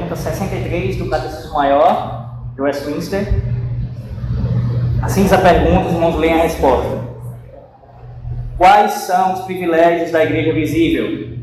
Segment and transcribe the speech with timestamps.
[0.00, 3.26] pergunta 63 do Catecismo Maior de Westminster.
[5.02, 7.00] Assim diz a pergunta, os irmãos leem a resposta.
[8.56, 11.38] Quais são os privilégios da igreja visível?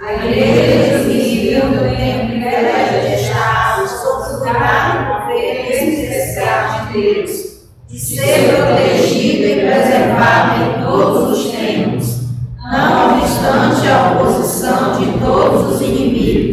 [0.00, 1.62] A igreja visível
[1.96, 7.30] tem o privilégio de estar sob o cuidado especial de Deus,
[7.88, 12.22] de ser protegida e preservada em todos os tempos,
[12.58, 16.51] não obstante a oposição de todos os inimigos,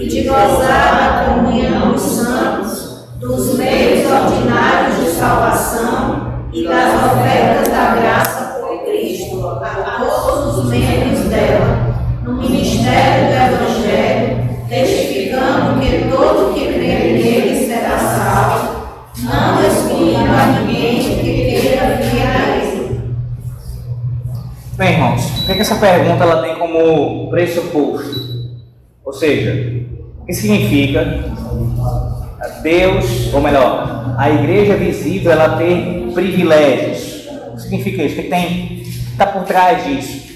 [0.00, 7.68] e de gozar da comunhão dos santos, dos meios ordinários de salvação e das ofertas
[7.68, 16.08] da graça por Cristo a todos os membros dela, no ministério do Evangelho, testificando que
[16.08, 18.68] todo que crê nele será salvo,
[19.24, 23.00] não excluindo a ninguém que queira vir a ele.
[24.76, 28.28] Bem, irmãos, o que, é que essa pergunta ela tem como pressuposto?
[29.04, 29.77] Ou seja,
[30.28, 31.24] que significa
[32.62, 37.26] Deus, ou melhor, a igreja visível ela ter privilégios?
[37.50, 38.20] O que significa isso?
[38.20, 40.28] O que tem está por trás disso?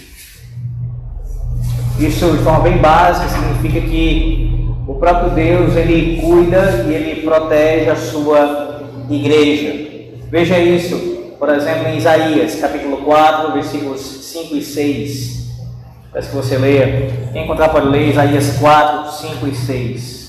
[2.01, 7.91] Isso, de forma bem básica, significa que o próprio Deus ele cuida e ele protege
[7.91, 10.09] a sua igreja.
[10.31, 10.97] Veja isso,
[11.39, 15.42] por exemplo, em Isaías, capítulo 4, versículos 5 e 6.
[16.13, 17.11] Peço que você leia.
[17.33, 20.22] Quem encontrar pode ler Isaías 4, 5 e 6.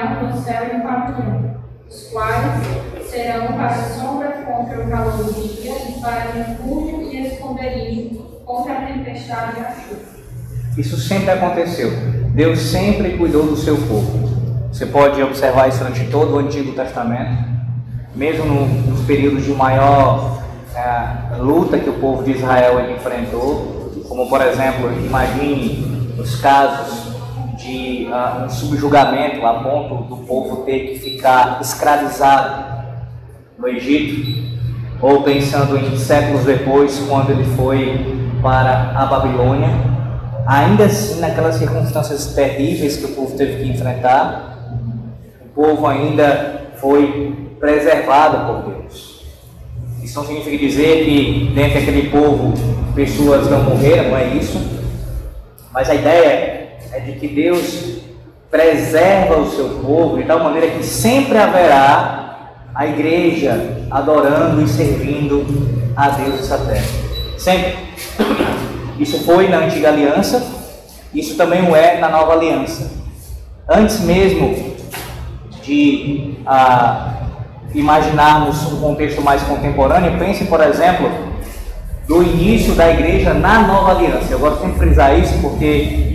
[0.00, 1.54] Estenderá no céu e pavilhão,
[1.88, 8.22] os quais serão para sombra contra o calor do dia e para refúgio e esconderijo
[8.44, 10.20] contra a tempestade e a chuva.
[10.78, 11.90] Isso sempre aconteceu.
[12.32, 14.30] Deus sempre cuidou do seu povo.
[14.72, 17.44] Você pode observar isso durante todo o Antigo Testamento,
[18.14, 20.42] mesmo no, nos períodos de maior
[20.74, 27.09] é, luta que o povo de Israel enfrentou, como por exemplo, imagine os casos
[27.60, 32.70] de uh, um subjugamento a ponto do povo ter que ficar escravizado
[33.58, 34.48] no Egito,
[35.02, 39.68] ou pensando em séculos depois, quando ele foi para a Babilônia,
[40.46, 44.50] ainda assim, naquelas circunstâncias terríveis que o povo teve que enfrentar,
[45.54, 49.20] povo ainda foi preservado por Deus.
[50.02, 52.54] Isso não significa dizer que dentro daquele povo
[52.94, 54.58] pessoas não morreram, não é isso.
[55.70, 56.59] Mas a ideia é
[56.98, 58.00] de que Deus
[58.50, 62.20] preserva o seu povo de tal maneira que sempre haverá
[62.74, 65.44] a igreja adorando e servindo
[65.96, 66.86] a Deus nessa terra.
[67.38, 67.76] Sempre.
[68.98, 70.44] Isso foi na antiga aliança,
[71.14, 72.90] isso também o é na nova aliança.
[73.68, 74.74] Antes mesmo
[75.62, 77.14] de ah,
[77.74, 81.10] imaginarmos um contexto mais contemporâneo, pense, por exemplo,
[82.06, 84.32] do início da igreja na nova aliança.
[84.32, 86.09] Eu gosto sempre de frisar isso porque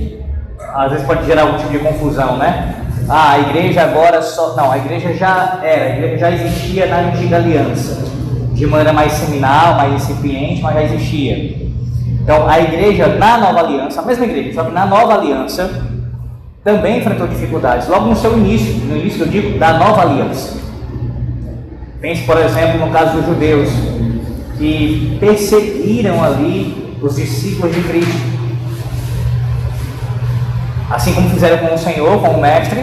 [0.76, 2.76] às vezes pode gerar algum tipo de confusão, né?
[3.08, 4.56] Ah, a igreja agora só.
[4.56, 8.04] Não, a igreja já era, a igreja já existia na antiga aliança,
[8.52, 11.66] de maneira mais seminal, mais incipiente, mas já existia.
[12.22, 15.70] Então, a igreja na nova aliança, a mesma igreja, só que na nova aliança,
[16.64, 20.58] também enfrentou dificuldades, logo no seu início, no início, eu digo, da nova aliança.
[22.02, 23.70] Pense, por exemplo, no caso dos judeus,
[24.58, 28.35] que perseguiram ali os discípulos de Cristo.
[30.96, 32.82] Assim como fizeram com o Senhor, com o Mestre,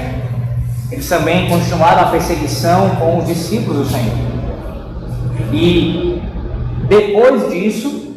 [0.90, 4.14] eles também continuaram a perseguição com os discípulos do Senhor.
[5.50, 6.20] E
[6.90, 8.14] depois disso,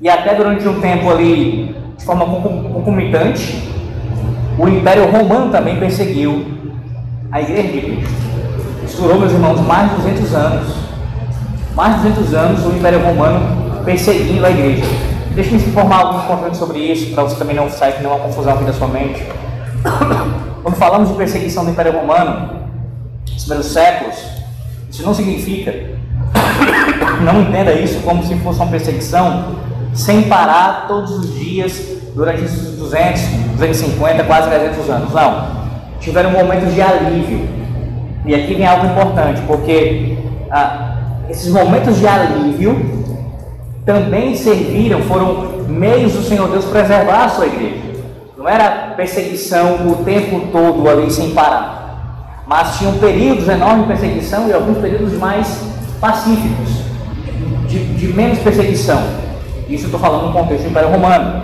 [0.00, 3.68] e até durante um tempo ali, de forma concomitante,
[4.56, 6.46] o Império Romano também perseguiu
[7.32, 8.14] a igreja de Cristo.
[8.84, 10.74] Isso durou, meus irmãos, mais de 200 anos.
[11.74, 14.84] Mais de 200 anos o Império Romano perseguindo a igreja.
[15.36, 18.54] Deixa eu informar algo importante sobre isso, para você também não sair com nenhuma confusão
[18.54, 19.22] aqui da sua mente.
[20.62, 22.62] Quando falamos de perseguição do Império Romano,
[23.30, 24.16] nos primeiros séculos,
[24.90, 25.74] isso não significa,
[27.22, 29.56] não entenda isso como se fosse uma perseguição
[29.92, 31.82] sem parar todos os dias
[32.14, 33.20] durante esses 200,
[33.58, 35.12] 250, quase 300 anos.
[35.12, 35.48] Não.
[36.00, 37.46] Tiveram momentos de alívio.
[38.24, 40.16] E aqui vem algo importante, porque
[40.50, 40.96] ah,
[41.28, 42.95] esses momentos de alívio
[43.86, 47.86] também serviram, foram meios do Senhor Deus preservar a sua igreja.
[48.36, 52.42] Não era perseguição o tempo todo ali sem parar.
[52.46, 55.62] Mas tinham períodos enormes de perseguição e alguns períodos mais
[56.00, 56.68] pacíficos,
[57.68, 59.00] de, de menos perseguição.
[59.68, 61.42] Isso eu estou falando no contexto do Império Romano.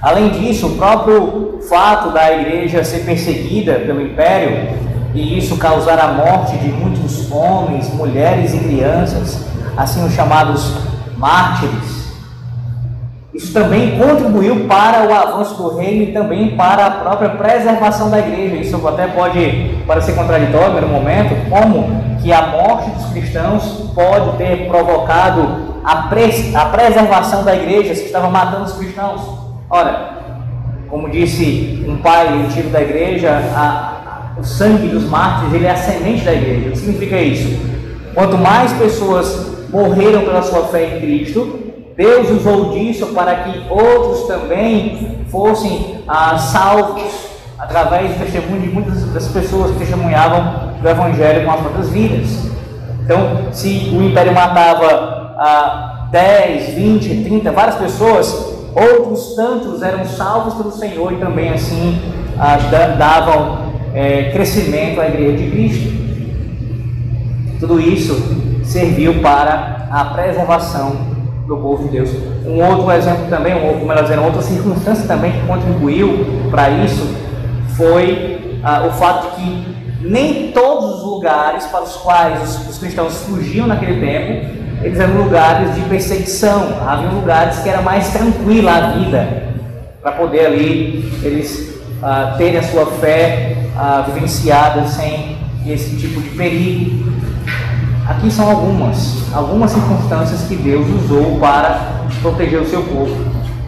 [0.00, 4.78] Além disso, o próprio fato da igreja ser perseguida pelo Império
[5.12, 9.44] e isso causar a morte de muitos homens, mulheres e crianças,
[9.76, 10.89] assim os chamados
[11.20, 12.00] mártires,
[13.32, 18.18] isso também contribuiu para o avanço do reino e também para a própria preservação da
[18.18, 18.56] igreja.
[18.56, 21.88] Isso até pode parecer contraditório no momento, como
[22.20, 28.06] que a morte dos cristãos pode ter provocado a, pres a preservação da igreja que
[28.06, 29.20] estava matando os cristãos.
[29.70, 30.18] Ora,
[30.88, 35.70] como disse um pai antigo da igreja, a, a, o sangue dos mártires ele é
[35.70, 36.68] a semente da igreja.
[36.68, 37.60] O que significa isso?
[38.12, 41.58] Quanto mais pessoas morreram pela sua fé em Cristo,
[41.96, 49.04] Deus usou disso para que outros também fossem ah, salvos através do testemunho de muitas
[49.12, 52.50] das pessoas que testemunhavam do Evangelho com as próprias vidas.
[53.04, 58.32] Então, se o império matava ah, 10, 20, 30, várias pessoas,
[58.74, 62.00] outros tantos eram salvos pelo Senhor e também assim
[62.38, 62.56] ah,
[62.96, 66.00] davam é, crescimento à igreja de Cristo.
[67.60, 70.96] Tudo isso serviu para a preservação
[71.46, 72.10] do povo de Deus.
[72.46, 77.04] Um outro exemplo também, um, como melhor dizendo, outra circunstância também que contribuiu para isso
[77.76, 82.78] foi ah, o fato de que nem todos os lugares para os quais os, os,
[82.78, 86.78] cristãos fugiam naquele tempo, eles eram lugares de perseguição.
[86.86, 89.50] Havia lugares que era mais tranquila a vida
[90.00, 96.30] para poder ali eles ah, terem a sua fé ah, vivenciada sem esse tipo de
[96.30, 97.10] perigo.
[98.10, 103.16] Aqui são algumas, algumas circunstâncias que Deus usou para proteger o seu povo.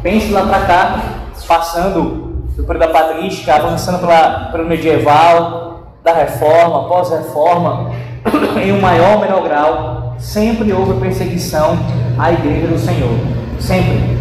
[0.03, 1.03] Pense lá para cá,
[1.47, 7.93] passando do período da patrística, avançando pela, pelo medieval, da reforma, pós-reforma,
[8.61, 11.79] em um maior ou menor grau, sempre houve perseguição
[12.19, 13.17] à igreja do Senhor.
[13.61, 14.19] Sempre.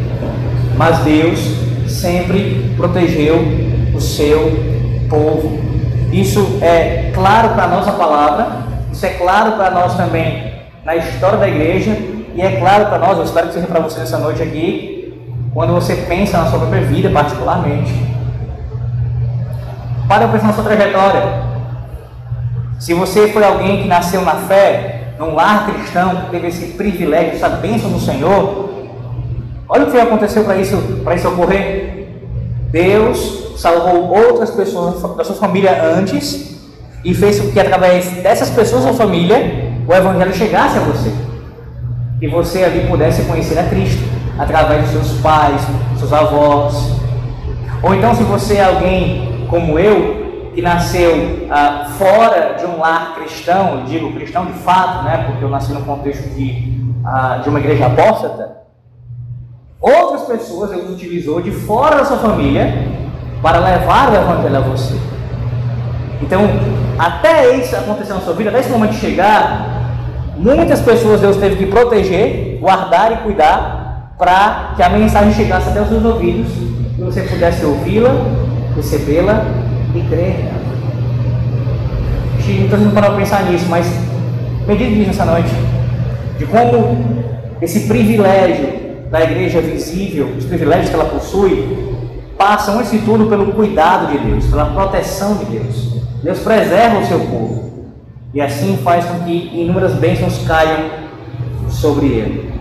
[0.78, 1.40] Mas Deus
[1.88, 3.40] sempre protegeu
[3.96, 4.52] o seu
[5.10, 5.60] povo.
[6.12, 10.52] Isso é claro para a nossa palavra, isso é claro para nós também
[10.84, 11.96] na história da igreja
[12.34, 15.14] e é claro para nós, eu espero que seja para você nessa noite aqui,
[15.54, 17.94] quando você pensa na sua própria vida particularmente.
[20.08, 21.52] Para pensar na sua trajetória.
[22.80, 27.34] Se você foi alguém que nasceu na fé, num lar cristão, que teve esse privilégio,
[27.34, 28.70] essa bênção do Senhor,
[29.70, 32.08] olha o que aconteceu para isso, para isso ocorrer.
[32.72, 36.51] Deus salvou outras pessoas da sua família antes
[37.04, 41.12] e fez com que através dessas pessoas da família o evangelho chegasse a você
[42.22, 44.04] e você ali pudesse conhecer a Cristo
[44.38, 45.62] através dos seus pais,
[45.92, 46.92] dos seus avós.
[47.82, 53.16] Ou então, se você é alguém como eu, que nasceu ah, fora de um lar
[53.16, 57.60] cristão, digo cristão de fato, né, porque eu nasci no contexto de, ah, de uma
[57.60, 58.58] igreja apóstata,
[59.80, 62.88] outras pessoas Deus utilizou de fora da sua família
[63.42, 64.96] para levar o evangelho a você.
[66.22, 66.42] Então,
[67.02, 69.82] até isso acontecer na sua vida, até esse momento chegar,
[70.38, 75.82] muitas pessoas Deus teve que proteger, guardar e cuidar para que a mensagem chegasse até
[75.82, 76.52] os seus ouvidos
[77.00, 78.12] e você pudesse ouvi-la,
[78.76, 79.44] recebê-la
[79.96, 80.62] e crer nela.
[82.70, 83.88] Não estou para pensar nisso, mas
[84.68, 85.50] medite nisso essa noite,
[86.38, 86.98] de como
[87.64, 91.98] esse privilégio da igreja visível, os privilégios que ela possui,
[92.38, 95.91] passam antes de tudo pelo cuidado de Deus, pela proteção de Deus.
[96.24, 97.86] Deus preserva o seu povo
[98.34, 100.90] e assim faz com que inúmeras bênçãos caiam
[101.70, 102.52] sobre ele.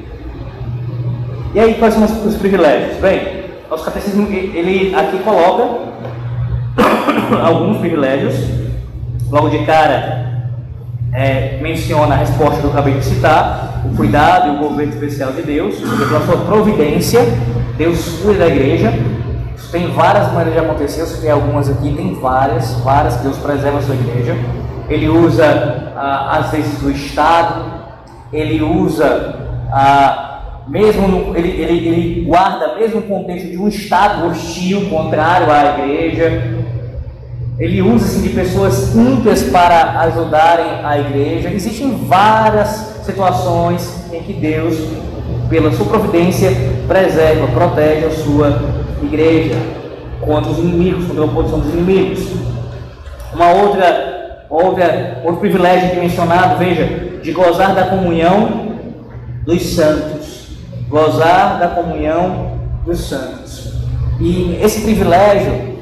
[1.55, 2.99] E aí, quais são os, os privilégios?
[2.99, 5.81] Bem, nosso catecismo ele aqui coloca
[7.43, 8.35] alguns privilégios.
[9.31, 10.49] Logo de cara,
[11.13, 15.33] é, menciona a resposta que eu acabei de citar, o cuidado e o governo especial
[15.33, 17.21] de Deus, pela sua providência,
[17.77, 18.93] Deus cuida da igreja,
[19.69, 23.83] tem várias maneiras de acontecer, eu citei algumas aqui, tem várias, várias Deus preserva a
[23.83, 24.37] sua igreja.
[24.89, 27.65] Ele usa, ah, às vezes, o Estado,
[28.33, 29.37] ele usa,
[29.73, 30.31] ah,
[30.67, 35.79] mesmo no, ele, ele, ele guarda mesmo o contexto de um Estado hostil, contrário à
[35.79, 36.61] igreja.
[37.59, 41.51] Ele usa assim, de pessoas ímpias para ajudarem a igreja.
[41.51, 42.69] Existem várias
[43.05, 44.77] situações em que Deus,
[45.49, 46.51] pela sua providência,
[46.89, 49.57] preserva, protege a sua igreja
[50.21, 52.27] contra os inimigos, contra a oposição dos inimigos.
[53.33, 58.77] Uma outra, outra, outro privilégio aqui mencionado, veja, de gozar da comunhão
[59.45, 60.49] dos santos.
[60.89, 63.75] Gozar da comunhão dos santos.
[64.21, 65.79] E esse privilégio,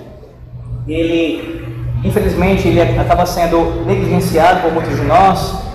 [0.86, 1.64] ele,
[2.04, 5.68] infelizmente, ele acaba sendo negligenciado por muitos de nós,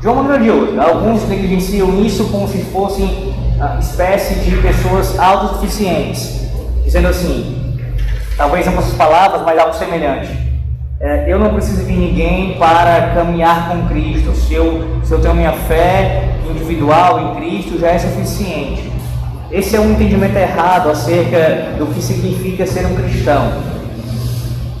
[0.00, 4.56] De uma maneira ou de outra, alguns negligenciam isso como se fossem uma espécie de
[4.58, 6.47] pessoas autossuficientes,
[6.88, 7.76] dizendo assim,
[8.34, 10.30] talvez não essas palavras, mas algo semelhante.
[10.98, 14.34] É, eu não preciso de ninguém para caminhar com Cristo.
[14.34, 18.90] Se eu, se eu tenho minha fé individual em Cristo, já é suficiente.
[19.52, 23.52] Esse é um entendimento errado acerca do que significa ser um cristão.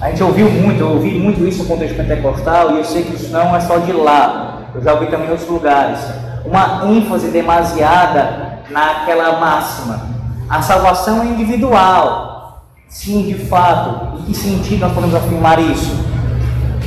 [0.00, 3.16] A gente ouviu muito, eu ouvi muito isso no contexto pentecostal e eu sei que
[3.16, 6.00] isso não é só de lá, eu já ouvi também em outros lugares.
[6.42, 10.17] Uma ênfase demasiada naquela máxima.
[10.48, 12.64] A salvação é individual.
[12.88, 14.18] Sim, de fato.
[14.18, 15.94] Em que sentido nós podemos afirmar isso?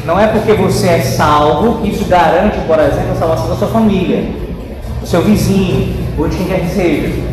[0.03, 3.67] Não é porque você é salvo que isso garante, por exemplo, a salvação da sua
[3.67, 4.33] família,
[4.99, 7.23] do seu vizinho, ou de quem quer que seja.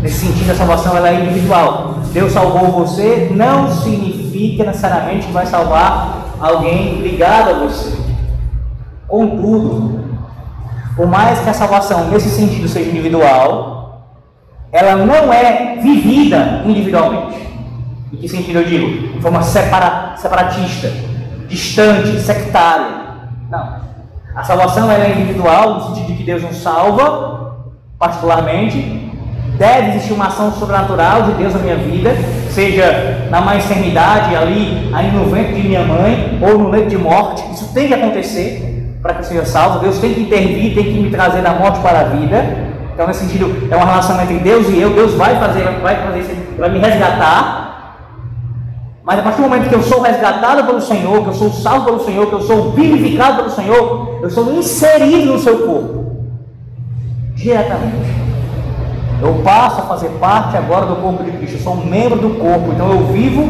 [0.00, 1.96] Nesse sentido, a salvação ela é individual.
[2.10, 7.94] Deus salvou você, não significa necessariamente que vai salvar alguém ligado a você.
[9.06, 10.00] Contudo,
[10.96, 13.85] por mais que a salvação nesse sentido seja individual,
[14.76, 17.36] ela não é vivida individualmente.
[18.12, 19.14] Em que sentido eu digo?
[19.14, 20.92] De forma separa, separatista,
[21.48, 23.06] distante, sectária.
[23.50, 23.86] Não.
[24.34, 27.56] A salvação é individual, no sentido de que Deus nos salva,
[27.98, 29.06] particularmente,
[29.58, 32.14] Deve existir uma ação sobrenatural de Deus na minha vida,
[32.50, 36.98] seja na mais eternidade, ali, aí no ventre de minha mãe, ou no leito de
[36.98, 37.42] morte.
[37.54, 39.78] Isso tem que acontecer para que eu seja salvo.
[39.78, 42.65] Deus tem que intervir, tem que me trazer da morte para a vida.
[42.96, 44.94] Então, nesse sentido, é uma relação entre Deus e eu.
[44.94, 47.94] Deus vai fazer, vai fazer isso, vai me resgatar.
[49.04, 51.84] Mas a partir do momento que eu sou resgatado pelo Senhor, que eu sou salvo
[51.84, 56.22] pelo Senhor, que eu sou vivificado pelo Senhor, eu sou inserido no seu corpo.
[57.34, 58.16] Diretamente.
[59.20, 62.30] Eu passo a fazer parte agora do corpo de Cristo, eu sou um membro do
[62.40, 63.46] corpo, então eu vivo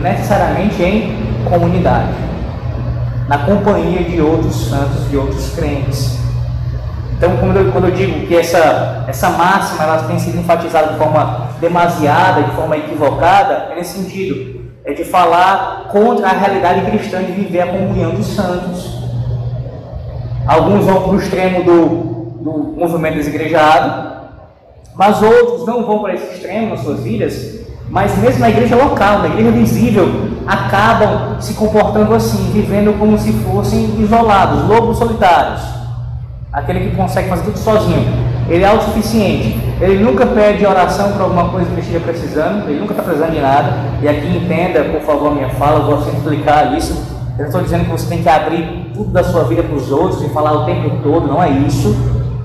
[0.00, 1.14] necessariamente em
[1.50, 2.14] comunidade,
[3.28, 6.23] na companhia de outros santos, de outros crentes.
[7.24, 10.98] Então, quando eu, quando eu digo que essa, essa máxima ela tem sido enfatizada de
[10.98, 17.22] forma demasiada, de forma equivocada, é nesse sentido, é de falar contra a realidade cristã
[17.22, 18.98] de viver a comunhão dos santos.
[20.46, 21.86] Alguns vão para o extremo do,
[22.42, 24.18] do movimento desigrejado,
[24.94, 29.20] mas outros não vão para esse extremo nas suas vidas, mas mesmo na igreja local,
[29.20, 30.08] na igreja visível,
[30.46, 35.83] acabam se comportando assim, vivendo como se fossem isolados, lobos solitários.
[36.54, 38.06] Aquele que consegue fazer tudo sozinho.
[38.48, 39.60] Ele é autossuficiente.
[39.80, 42.68] Ele nunca pede oração para alguma coisa que ele esteja precisando.
[42.68, 43.74] Ele nunca está precisando de nada.
[44.00, 45.80] E aqui entenda, por favor, minha fala.
[45.80, 46.92] Eu gosto de explicar isso.
[47.36, 49.90] Eu não estou dizendo que você tem que abrir tudo da sua vida para os
[49.90, 51.26] outros e falar o tempo todo.
[51.26, 51.94] Não é isso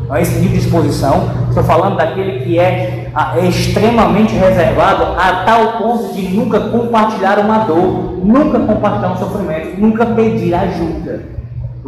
[0.10, 1.30] não é esse nível de exposição.
[1.48, 7.60] Estou falando daquele que é, é, extremamente reservado a tal ponto de nunca compartilhar uma
[7.60, 11.39] dor, nunca compartilhar um sofrimento, nunca pedir ajuda.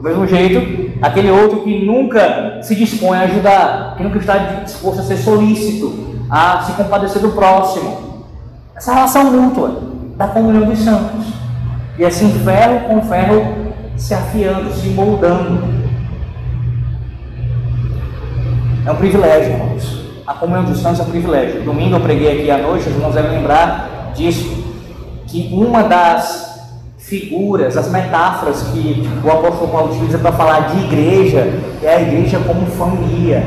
[0.01, 5.01] Do mesmo jeito, aquele outro que nunca se dispõe a ajudar, que nunca está disposto
[5.01, 8.25] a ser solícito, a se compadecer do próximo.
[8.75, 9.83] Essa relação mútua
[10.17, 11.27] da comunhão dos santos.
[11.99, 13.55] E assim, ferro com ferro
[13.95, 15.81] se afiando, se moldando
[18.83, 20.01] é um privilégio, irmãos.
[20.25, 21.61] A comunhão dos santos é um privilégio.
[21.61, 24.49] Domingo eu preguei aqui à noite, os irmãos devem lembrar disso.
[25.27, 26.50] Que uma das
[27.11, 31.45] figuras, as metáforas que o apóstolo Paulo utiliza para falar de igreja
[31.83, 33.43] é a igreja como família.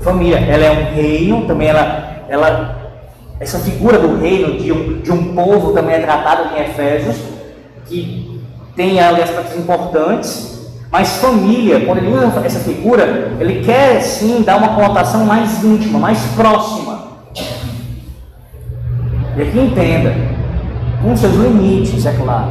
[0.00, 2.94] Família, ela é um reino, também ela, ela
[3.38, 7.16] essa figura do reino de um, de um povo também é tratada em Efésios,
[7.84, 8.40] que
[8.74, 14.56] tem ali aspectos importantes, mas família, quando ele usa essa figura, ele quer sim dar
[14.56, 17.06] uma conotação mais íntima, mais próxima.
[19.36, 20.35] E aqui entenda,
[21.06, 22.48] com seus limites, é claro.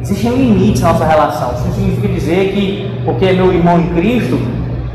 [0.00, 1.52] Existem limites na nossa relação.
[1.54, 4.38] Isso significa dizer que, porque é meu irmão em Cristo,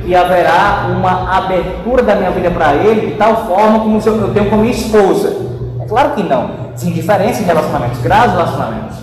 [0.05, 4.49] que haverá uma abertura da minha vida para ele de tal forma como eu tenho
[4.49, 5.35] com minha esposa.
[5.81, 6.51] É claro que não.
[6.73, 8.97] Existem diferenças em relacionamentos, graves relacionamentos.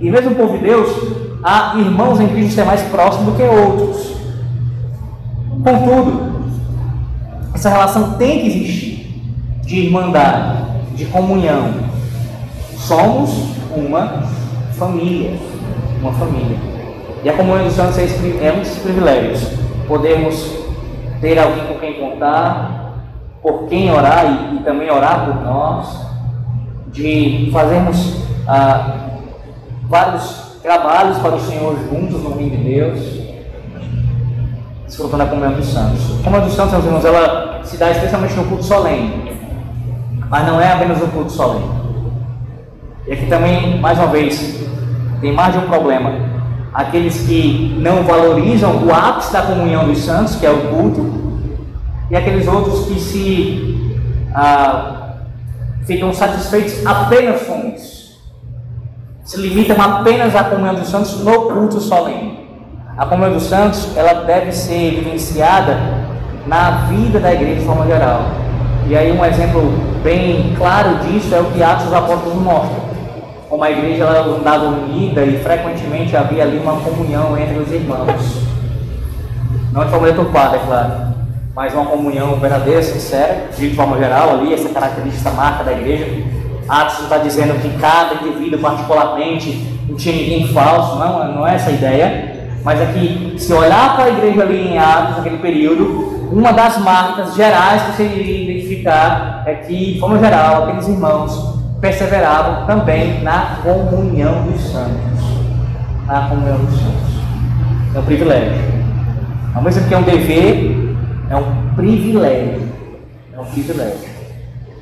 [0.00, 0.88] E mesmo o povo de Deus
[1.42, 4.14] há irmãos em Cristo ser mais próximos do que outros.
[5.64, 6.30] Contudo,
[7.54, 9.24] essa relação tem que existir
[9.64, 10.64] de irmandade,
[10.94, 11.89] de comunhão.
[12.80, 13.30] Somos
[13.76, 14.22] uma
[14.76, 15.38] família,
[16.00, 16.58] uma família.
[17.22, 19.44] E a comunhão dos santos é um desses privilégios.
[19.86, 20.58] Podemos
[21.20, 22.94] ter alguém com quem contar,
[23.42, 26.06] por quem orar e, e também orar por nós,
[26.88, 28.16] de fazermos
[28.48, 29.10] ah,
[29.88, 33.20] vários trabalhos para o Senhor juntos no reino de Deus,
[34.86, 36.18] desfrutando a comunhão dos santos.
[36.20, 39.36] A comunhão dos santos, meus irmãos, ela se dá especialmente no culto solene,
[40.30, 41.79] mas não é apenas no culto solene.
[43.10, 44.64] E aqui também, mais uma vez,
[45.20, 46.12] tem mais de um problema.
[46.72, 51.12] aqueles que não valorizam o ápice da comunhão dos santos, que é o culto,
[52.08, 53.96] e aqueles outros que se
[54.32, 55.14] ah,
[55.84, 58.16] ficam satisfeitos apenas com isso,
[59.24, 62.38] se limitam apenas à comunhão dos santos no culto solene.
[62.96, 65.76] A comunhão dos santos ela deve ser vivenciada
[66.46, 68.26] na vida da igreja de forma geral.
[68.86, 69.62] E aí um exemplo
[70.04, 72.89] bem claro disso é o que Atos dos Apóstolos mostra
[73.50, 78.44] como a igreja ela andava unida e frequentemente havia ali uma comunhão entre os irmãos.
[79.72, 80.92] Não de forma deturpada, é claro,
[81.54, 86.24] mas uma comunhão verdadeira, sincera, de forma geral ali, essa característica, marca da igreja.
[86.68, 91.70] Atos está dizendo que cada indivíduo particularmente não tinha ninguém falso, não, não é essa
[91.70, 96.30] a ideia, mas é que se olhar para a igreja ali em Atos, naquele período,
[96.30, 101.59] uma das marcas gerais que você iria identificar é que, de forma geral, aqueles irmãos
[101.80, 105.24] perseveravam também na comunhão dos santos.
[106.06, 107.10] Na comunhão dos santos.
[107.94, 108.80] É um privilégio.
[109.54, 110.96] Ao mesmo que é um dever,
[111.30, 112.68] é um privilégio.
[113.34, 114.10] É um privilégio.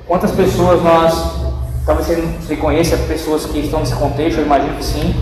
[0.07, 1.41] Quantas pessoas nós,
[1.87, 2.07] talvez
[2.41, 5.15] você conheça pessoas que estão nesse contexto, eu imagino que sim,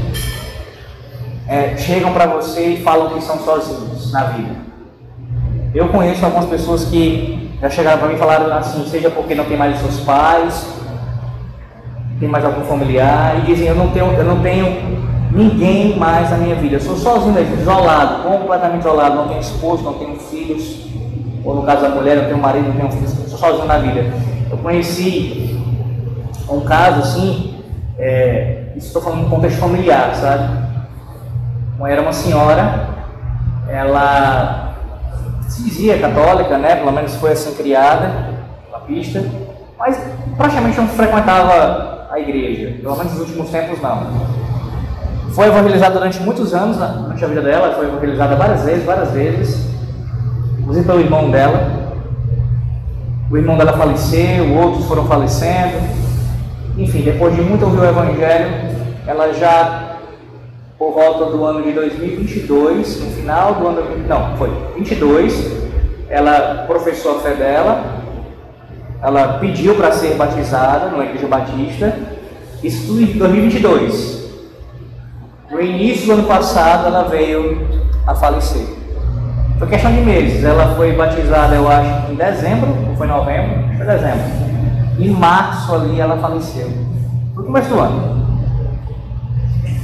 [1.48, 4.56] é, chegam para você e falam que estão sozinhos na vida.
[5.74, 9.44] Eu conheço algumas pessoas que já chegaram para mim e falaram assim, seja porque não
[9.44, 10.66] tem mais os seus pais,
[12.18, 16.38] tem mais algum familiar, e dizem, eu não tenho, eu não tenho ninguém mais na
[16.38, 20.86] minha vida, eu sou sozinho, isolado, completamente isolado, não tenho esposo, não tenho filhos,
[21.44, 24.12] ou no caso da mulher, não tenho marido, não tenho filhos, sou sozinho na vida.
[24.50, 25.60] Eu conheci
[26.48, 27.54] um caso assim,
[27.98, 30.66] é, estou falando no contexto familiar, sabe?
[31.86, 32.88] Era uma senhora,
[33.68, 34.74] ela
[35.48, 36.76] se dizia católica, né?
[36.76, 38.34] Pelo menos foi assim criada,
[38.86, 39.24] pista,
[39.78, 40.00] mas
[40.36, 44.06] praticamente não frequentava a igreja, pelo menos nos últimos tempos não.
[45.32, 49.66] Foi evangelizada durante muitos anos durante a vida dela, foi evangelizada várias vezes, várias vezes,
[50.58, 51.86] inclusive pelo irmão dela.
[53.30, 55.78] O irmão dela faleceu, outros foram falecendo.
[56.78, 58.50] Enfim, depois de muito ouvir o Evangelho,
[59.06, 59.96] ela já,
[60.78, 65.66] por volta do ano de 2022, no final do ano, não, foi 22,
[66.08, 67.95] ela professou a fé dela
[69.02, 71.96] ela pediu para ser batizada numa igreja batista,
[72.62, 74.16] isso em 2022.
[75.50, 77.66] No início do ano passado, ela veio
[78.06, 78.66] a falecer.
[79.58, 80.44] Foi questão de meses.
[80.44, 83.76] Ela foi batizada, eu acho, em dezembro, ou foi novembro?
[83.76, 84.46] Foi dezembro.
[84.98, 86.70] Em março ali ela faleceu.
[87.34, 88.26] No começo do ano.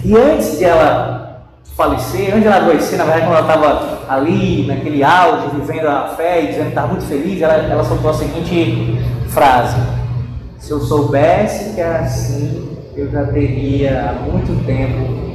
[0.05, 1.21] E antes de ela
[1.76, 6.42] falecer, antes ela adoecer, na verdade, quando ela estava ali, naquele auge, vivendo a fé
[6.42, 9.80] e dizendo que estava muito feliz, ela, ela soltou a seguinte frase:
[10.58, 15.32] Se eu soubesse que era assim, eu já teria há muito tempo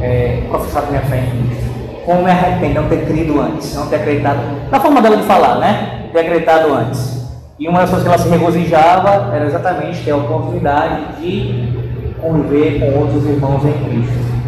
[0.00, 1.72] é, professado minha fé em Cristo.
[2.04, 5.58] Como me arrependo não ter crido antes, não ter acreditado, na forma dela de falar,
[5.58, 6.08] né?
[6.12, 7.22] Ter acreditado antes.
[7.58, 11.72] E uma das coisas que ela se regozijava era exatamente ter a oportunidade de
[12.20, 14.41] conviver com outros irmãos em Cristo.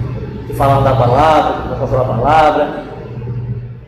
[0.57, 2.85] Falavam da palavra, professavam a palavra.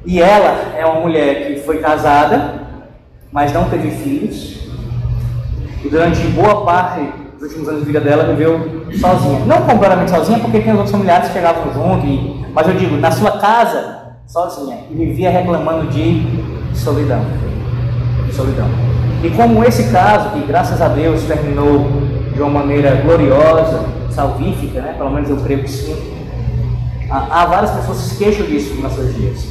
[0.04, 2.54] E ela é uma mulher que foi casada,
[3.32, 4.56] mas não teve filhos,
[5.84, 7.00] e durante boa parte
[7.34, 9.44] dos últimos anos de vida dela viveu sozinha.
[9.46, 13.10] Não completamente sozinha, porque tem os outros familiares que chegavam junto, mas eu digo, na
[13.10, 14.78] sua casa, sozinha.
[14.90, 16.26] E vivia reclamando de
[16.74, 17.24] solidão.
[18.32, 18.66] Solidão.
[19.22, 21.86] E como esse caso, que graças a Deus terminou
[22.34, 24.94] de uma maneira gloriosa, salvífica, né?
[24.96, 26.15] pelo menos eu creio que sim,
[27.10, 29.46] há, várias pessoas que se queixam disso nos nossos dias.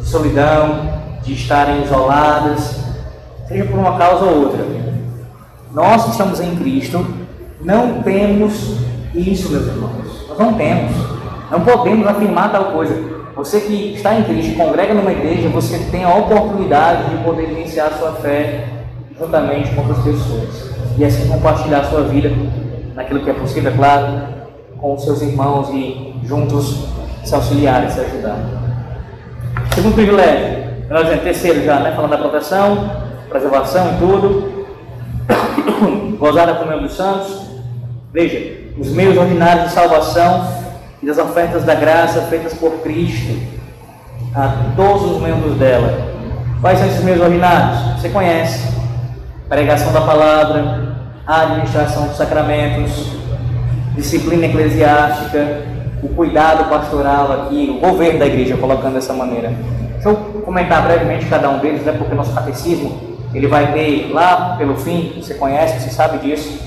[0.00, 2.80] De solidão, de estarem isoladas,
[3.48, 4.64] seja por uma causa ou outra.
[5.72, 7.04] Nós que estamos em Cristo
[7.60, 8.76] não temos
[9.14, 10.28] isso, meus irmãos.
[10.28, 10.92] Nós não temos.
[11.50, 13.16] Não podemos afirmar tal coisa.
[13.34, 17.90] Você que está em Cristo, congrega numa igreja, você tem a oportunidade de poder iniciar
[17.92, 18.66] sua fé
[19.18, 20.70] juntamente com outras pessoas.
[20.96, 22.32] E assim compartilhar sua vida
[22.94, 24.22] naquilo que é possível, é claro,
[24.78, 26.88] com os seus irmãos e juntos
[27.24, 28.38] se auxiliar e se ajudar.
[29.74, 31.92] Segundo privilégio, nós dizendo, terceiro já, né?
[31.94, 32.90] Falando da proteção,
[33.28, 34.56] preservação e tudo.
[36.18, 37.46] gozar da comunhão dos santos.
[38.12, 40.46] Veja, os meios ordinários de salvação
[41.02, 43.36] e das ofertas da graça feitas por Cristo
[44.34, 46.14] a todos os membros dela.
[46.60, 48.00] Quais são esses meios ordinários?
[48.00, 48.74] Você conhece.
[49.48, 53.12] Pregação da palavra, administração dos sacramentos,
[53.94, 55.62] disciplina eclesiástica,
[56.06, 59.52] o cuidado pastoral aqui, o governo da igreja, colocando dessa maneira.
[59.94, 64.56] Deixa eu comentar brevemente cada um deles, né, porque nosso catecismo ele vai ter lá
[64.56, 66.58] pelo fim, você conhece, você sabe disso,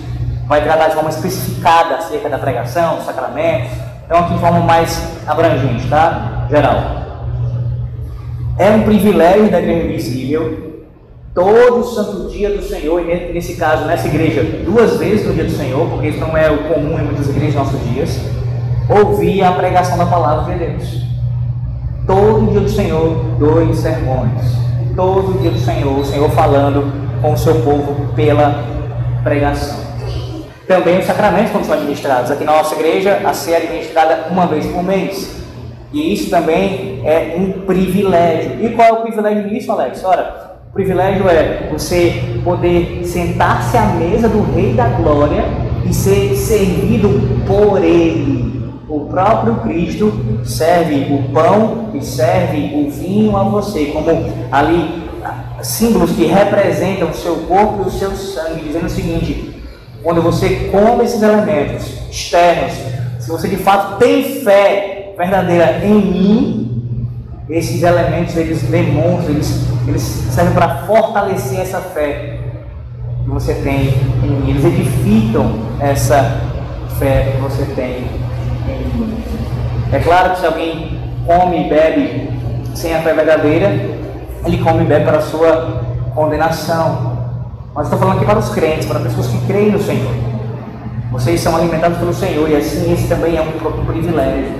[0.47, 3.71] vai tratar de forma especificada acerca da pregação, sacramentos,
[4.05, 6.47] Então, aqui de forma mais abrangente, tá?
[6.49, 6.75] Geral.
[8.57, 10.83] É um privilégio da igreja visível,
[11.33, 15.51] todo santo dia do Senhor, e nesse caso, nessa igreja, duas vezes no dia do
[15.51, 18.19] Senhor, porque isso não é o comum em muitas igrejas nos nossos dias,
[18.89, 21.03] ouvir a pregação da palavra de Deus.
[22.07, 24.57] Todo dia do Senhor, dois sermões.
[24.95, 28.63] Todo dia do Senhor, o Senhor falando com o seu povo pela
[29.23, 29.77] pregação.
[30.67, 32.31] Também os sacramentos quando são administrados.
[32.31, 35.39] Aqui na nossa igreja, a ser administrada uma vez por mês.
[35.93, 38.63] E isso também é um privilégio.
[38.63, 40.03] E qual é o privilégio disso, Alex?
[40.03, 45.43] Ora, o privilégio é você poder sentar-se à mesa do Rei da Glória
[45.87, 47.09] e ser servido
[47.47, 48.58] por Ele.
[48.89, 50.11] O próprio Cristo
[50.43, 54.09] serve o pão e serve o vinho a você, como
[54.51, 55.07] ali
[55.61, 59.63] símbolos que representam o seu corpo e o seu sangue, dizendo o seguinte:
[60.01, 62.73] quando você come esses elementos externos,
[63.19, 67.07] se você de fato tem fé verdadeira em mim,
[67.49, 72.39] esses elementos eles demonstram, eles, eles servem para fortalecer essa fé
[73.23, 76.41] que você tem em mim, eles edificam essa
[76.97, 78.18] fé que você tem.
[79.91, 82.29] É claro que se alguém come e bebe
[82.75, 83.67] sem a fé verdadeira,
[84.45, 87.17] ele come e bebe para a sua condenação.
[87.73, 90.11] Mas estou falando aqui para os crentes, para pessoas que creem no Senhor.
[91.11, 94.51] Vocês são alimentados pelo Senhor e assim esse também é um, privilégio.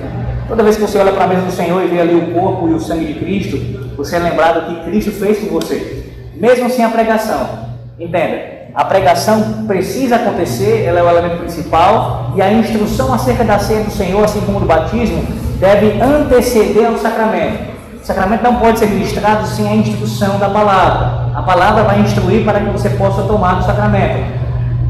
[0.48, 2.68] Toda vez que você olha para a mesa do Senhor e vê ali o corpo
[2.68, 3.56] e o sangue de Cristo,
[3.96, 7.68] você é lembrado que Cristo fez por você, mesmo sem a pregação.
[8.00, 13.58] Entenda, a pregação precisa acontecer, ela é o elemento principal, e a instrução acerca da
[13.58, 15.24] ceia do Senhor, assim como do batismo,
[15.58, 17.70] deve anteceder o sacramento.
[18.02, 21.32] O sacramento não pode ser ministrado sem a instrução da palavra.
[21.34, 24.24] A palavra vai instruir para que você possa tomar o sacramento,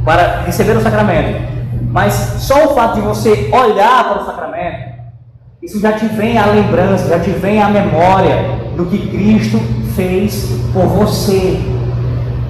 [0.04, 1.40] para receber o sacramento.
[1.90, 4.90] Mas só o fato de você olhar para o sacramento,
[5.62, 8.36] isso já te vem à lembrança, já te vem à memória
[8.76, 9.60] do que Cristo
[9.94, 11.60] fez por você,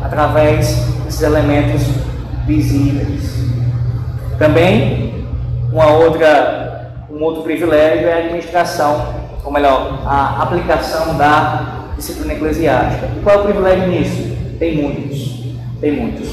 [0.03, 1.83] através desses elementos
[2.47, 3.45] visíveis.
[4.39, 5.27] Também,
[5.73, 13.09] uma outra, um outro privilégio é a administração ou melhor, a aplicação da disciplina eclesiástica.
[13.17, 14.37] E qual é o privilégio nisso?
[14.59, 15.45] Tem muitos,
[15.81, 16.29] tem muitos.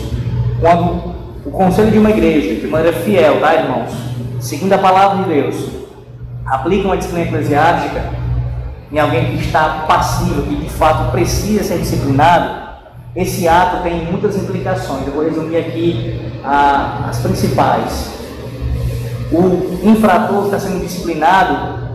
[0.60, 3.92] Quando o conselho de uma igreja, de maneira fiel, tá, irmãos?
[4.40, 5.70] Seguindo a palavra de Deus,
[6.46, 8.04] aplica uma disciplina eclesiástica
[8.92, 12.67] em alguém que está passivo, que de fato precisa ser disciplinado,
[13.16, 15.08] esse ato tem muitas implicações.
[15.08, 18.14] Eu vou resumir aqui ah, as principais.
[19.32, 21.88] O infrator está sendo disciplinado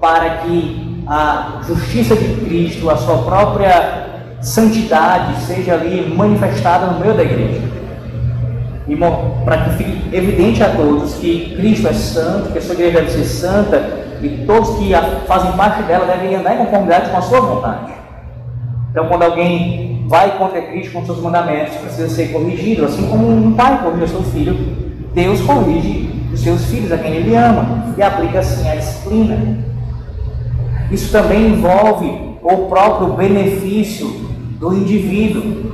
[0.00, 4.06] para que a justiça de Cristo, a sua própria
[4.40, 7.62] santidade, seja ali manifestada no meio da igreja.
[8.86, 8.96] E
[9.44, 13.10] para que fique evidente a todos que Cristo é santo, que a sua igreja deve
[13.10, 14.92] ser santa e todos que
[15.26, 17.92] fazem parte dela devem andar em conformidade com a sua vontade.
[18.90, 23.52] Então, quando alguém vai contra Cristo com seus mandamentos, precisa ser corrigido, assim como um
[23.52, 24.56] pai corrige o seu filho,
[25.12, 29.58] Deus corrige os seus filhos, a quem ele ama, e aplica assim a disciplina.
[30.90, 32.06] Isso também envolve
[32.42, 34.08] o próprio benefício
[34.58, 35.70] do indivíduo,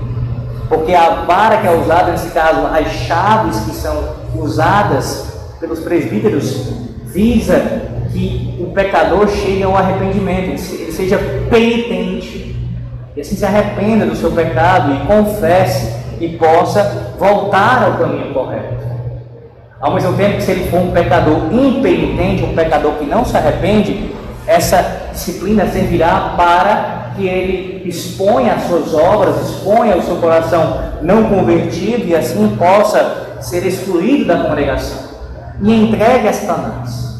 [0.68, 6.72] porque a vara que é usada, nesse caso, as chaves que são usadas pelos presbíteros,
[7.04, 11.18] visa que o pecador chegue ao arrependimento, ele seja
[11.48, 12.53] penitente,
[13.16, 18.84] e assim se arrependa do seu pecado e confesse e possa voltar ao caminho correto.
[19.80, 23.36] Ao mesmo tempo que se ele for um pecador impenitente, um pecador que não se
[23.36, 24.14] arrepende,
[24.46, 31.24] essa disciplina servirá para que ele exponha as suas obras, exponha o seu coração não
[31.24, 35.04] convertido e assim possa ser excluído da congregação
[35.60, 37.13] e entregue a Satanás.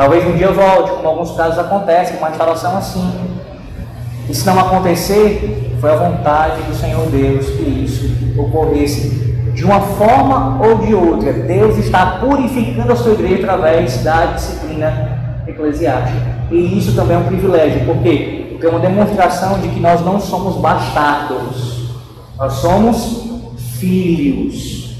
[0.00, 3.06] Talvez um dia volte, como alguns casos acontecem, uma instalação assim.
[4.30, 8.10] E se não acontecer, foi a vontade do Senhor Deus que isso
[8.40, 9.10] ocorresse
[9.52, 15.42] de uma forma ou de outra, Deus está purificando a sua igreja através da disciplina
[15.46, 16.46] eclesiástica.
[16.50, 17.84] E isso também é um privilégio?
[17.84, 21.90] Porque é uma demonstração de que nós não somos bastardos,
[22.38, 23.26] nós somos
[23.78, 24.96] filhos.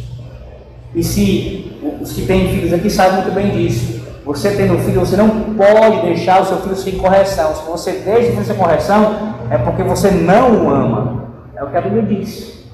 [0.95, 4.00] E se os que têm filhos aqui sabem muito bem disso,
[4.33, 7.53] você tendo filho, você não pode deixar o seu filho sem correção.
[7.53, 11.25] Se você deixa o filho sem correção, é porque você não o ama.
[11.57, 12.65] É o que a Bíblia diz.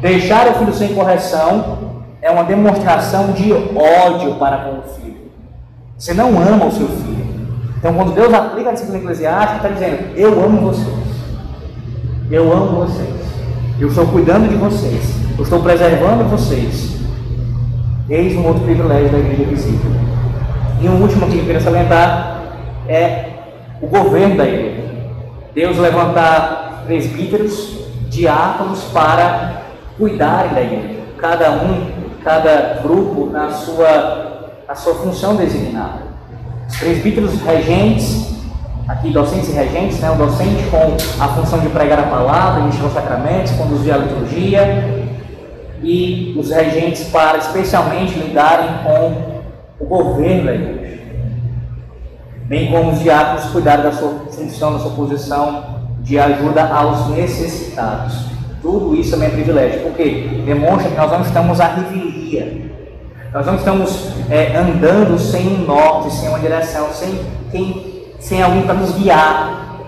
[0.00, 5.30] Deixar o filho sem correção é uma demonstração de ódio para com o filho.
[5.98, 7.26] Você não ama o seu filho.
[7.76, 11.06] Então, quando Deus aplica a disciplina eclesiástica, está dizendo: Eu amo vocês.
[12.30, 13.14] Eu amo vocês.
[13.78, 15.14] Eu estou cuidando de vocês.
[15.36, 16.96] Eu estou preservando vocês.
[18.08, 20.15] Eis um outro privilégio da igreja visível.
[20.80, 22.42] E um último que eu queria salientar
[22.88, 23.30] é
[23.80, 24.84] o governo da igreja.
[25.54, 29.62] Deus levantar presbíteros, diáconos para
[29.96, 31.00] cuidarem da igreja.
[31.18, 31.86] Cada um,
[32.22, 36.04] cada grupo na sua, na sua função designada.
[36.68, 38.34] Os presbíteros regentes,
[38.86, 40.10] aqui docentes e regentes, né?
[40.10, 45.06] o docente com a função de pregar a palavra, ministrar os sacramentos, conduzir a liturgia,
[45.82, 49.35] e os regentes para especialmente lidarem com
[49.78, 51.02] o governo da igreja,
[52.44, 58.26] bem como os diáconos cuidarem da sua função, da sua posição de ajuda aos necessitados.
[58.62, 62.70] Tudo isso também é privilégio, porque demonstra que nós não estamos à revelia,
[63.32, 68.62] nós não estamos é, andando sem um norte, sem uma direção, sem, quem, sem alguém
[68.62, 69.82] para nos guiar.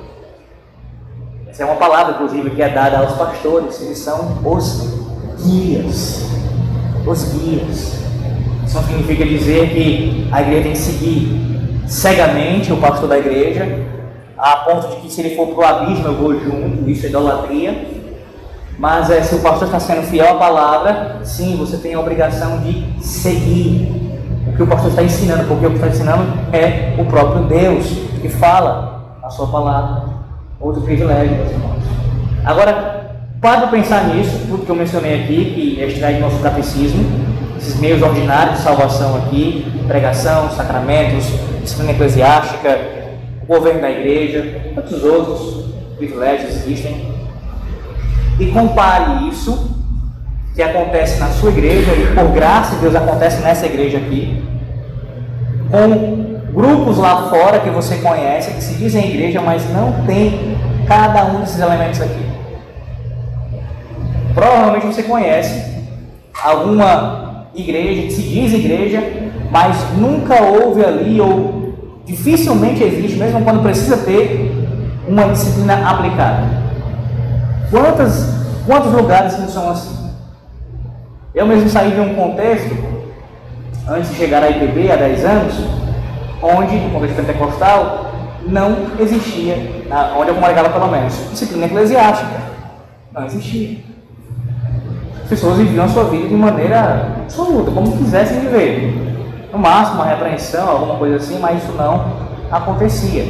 [1.48, 4.98] Essa é uma palavra, inclusive, que é dada aos pastores, eles são os
[5.42, 6.24] guias.
[7.07, 8.08] Os guias.
[8.68, 13.66] Isso significa dizer que a igreja tem que seguir cegamente o pastor da igreja,
[14.37, 17.09] a ponto de que se ele for para o abismo eu vou junto, isso é
[17.09, 17.88] idolatria.
[18.78, 22.61] Mas é, se o pastor está sendo fiel à palavra, sim, você tem a obrigação
[22.61, 23.90] de seguir
[24.46, 27.87] o que o pastor está ensinando, porque o que está ensinando é o próprio Deus
[28.20, 30.11] que fala a sua palavra.
[30.61, 31.83] Outro privilégio, meus irmãos.
[32.44, 37.28] Agora, para pensar nisso, tudo que eu mencionei aqui, que é extrair do nosso catecismo,
[37.59, 41.27] esses meios ordinários de salvação aqui, pregação, sacramentos,
[41.61, 42.79] disciplina eclesiástica,
[43.47, 45.66] governo da igreja, tantos outros
[45.97, 47.12] privilégios existem.
[48.38, 49.77] E compare isso,
[50.55, 54.42] que acontece na sua igreja, e por graça de Deus acontece nessa igreja aqui,
[55.71, 61.25] com grupos lá fora que você conhece, que se dizem igreja, mas não tem cada
[61.27, 62.27] um desses elementos aqui.
[64.35, 65.62] Provavelmente você conhece
[66.42, 67.28] alguma
[67.61, 69.03] igreja que se diz igreja,
[69.51, 74.53] mas nunca houve ali ou dificilmente existe, mesmo quando precisa ter,
[75.07, 76.47] uma disciplina aplicada.
[77.71, 78.35] Quantas,
[78.66, 80.11] quantos lugares não são assim?
[81.35, 82.77] Eu mesmo saí de um contexto,
[83.88, 85.55] antes de chegar à IPB, há 10 anos,
[86.42, 88.12] onde, no contexto pentecostal,
[88.47, 89.57] não existia,
[90.16, 92.49] onde eu congregava pelo menos, disciplina eclesiástica.
[93.12, 93.88] Não existia
[95.29, 98.95] pessoas viviam a sua vida de maneira absoluta, como quisessem viver.
[99.53, 102.05] No máximo, uma repreensão, alguma coisa assim, mas isso não
[102.51, 103.25] acontecia.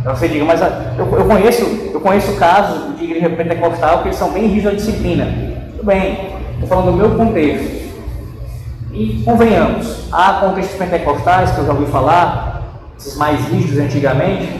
[0.00, 4.16] Então você diga, mas eu, eu, conheço, eu conheço casos de igreja pentecostal que eles
[4.16, 5.26] são bem rígidos à disciplina.
[5.72, 7.84] Tudo bem, estou falando do meu contexto.
[8.92, 12.62] E convenhamos, há contextos pentecostais que eu já ouvi falar,
[12.98, 14.52] esses mais rígidos antigamente,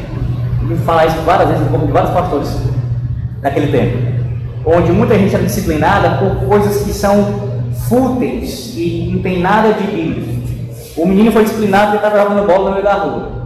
[0.63, 2.59] eu ouvi falar isso várias vezes corpo de vários pastores
[3.43, 4.14] naquele tempo
[4.67, 7.53] onde muita gente era disciplinada por coisas que são
[7.89, 10.35] fúteis e não tem nada de bíblico.
[10.97, 13.45] O menino foi disciplinado porque estava jogando bola no meio da rua.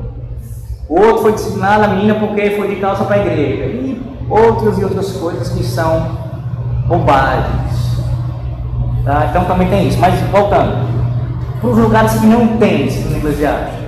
[0.89, 3.65] O outro foi disciplinado, a menina, porque foi de calça para a igreja.
[3.65, 6.19] E outras e outras coisas que são
[6.87, 7.99] bobagens.
[9.05, 9.27] Tá?
[9.31, 9.99] Então também tem isso.
[9.99, 10.87] Mas voltando,
[11.61, 13.79] para os lugares que não tem disciplina eclesiástica,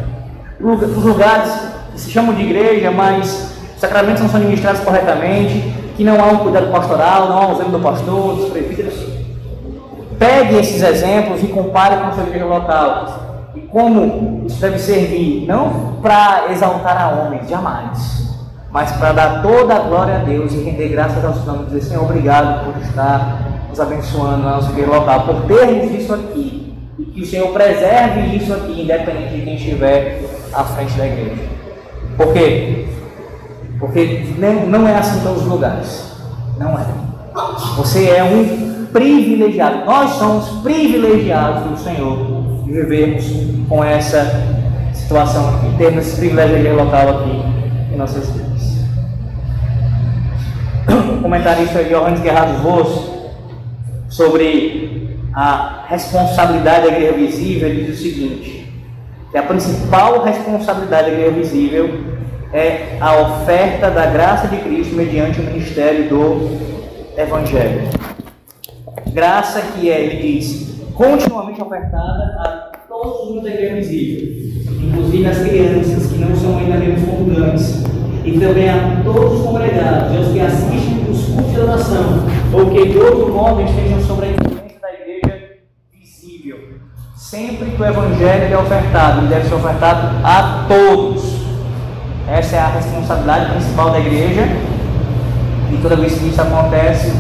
[0.59, 1.53] para os lugares
[1.93, 6.29] que se chamam de igreja, mas os sacramentos não são administrados corretamente, que não há
[6.29, 8.95] um cuidado pastoral, não há um zelo do pastor, dos presbíteros.
[10.19, 13.51] Pegue esses exemplos e compare com a sua igreja local.
[13.55, 18.35] E como isso deve servir, não para exaltar a homens, jamais,
[18.71, 21.67] mas para dar toda a glória a Deus e render graças ao Senhor.
[21.67, 26.79] Dizer, Senhor, obrigado por estar nos abençoando na nossa igreja local, por termos isso aqui.
[26.99, 30.23] E que o Senhor preserve isso aqui, independente de quem estiver
[30.55, 31.43] à frente da igreja.
[32.17, 32.90] Por quê?
[33.81, 36.13] Porque não é assim todos os lugares.
[36.59, 36.85] Não é.
[37.77, 39.87] Você é um privilegiado.
[39.87, 43.25] Nós somos privilegiados do Senhor de vivermos
[43.69, 44.61] com essa
[44.93, 47.43] situação aqui, termos esse privilégio local aqui
[47.93, 48.51] em nossas vidas.
[51.19, 53.11] O comentarista Johannes Gerardo Voss
[54.09, 58.73] sobre a responsabilidade da igreja visível diz o seguinte:
[59.31, 62.20] que a principal responsabilidade da igreja visível
[62.53, 66.59] é a oferta da graça de Cristo mediante o ministério do
[67.17, 67.89] Evangelho.
[69.13, 75.39] Graça que é, ele diz, continuamente ofertada a todos os da igreja visível, inclusive as
[75.39, 77.85] crianças que não são ainda mesmo comungantes,
[78.25, 82.89] e também a todos os congregados, aos que assistem os cultos de oração, ou que
[82.89, 85.41] de outro modo estejam sobre a influência da igreja
[85.93, 86.59] visível.
[87.17, 91.30] Sempre que o Evangelho é ofertado, ele deve ser ofertado a todos
[92.31, 94.43] essa é a responsabilidade principal da igreja.
[95.73, 97.13] E toda vez que isso acontece,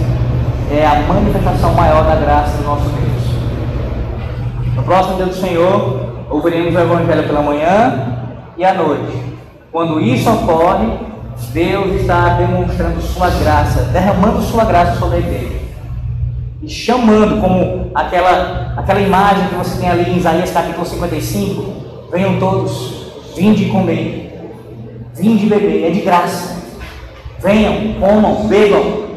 [0.70, 3.10] é a manifestação maior da graça do nosso Deus.
[4.76, 8.18] No próximo dia do Senhor, ouviremos o Evangelho pela manhã
[8.56, 9.20] e à noite.
[9.72, 10.86] Quando isso ocorre,
[11.52, 15.60] Deus está demonstrando sua graça, derramando sua graça sobre a igreja.
[16.62, 22.38] E chamando, como aquela, aquela imagem que você tem ali em Isaías capítulo 55, venham
[22.38, 24.19] todos, vinde comer,
[25.20, 26.56] vinde beber, é de graça.
[27.40, 29.10] Venham, comam, bebam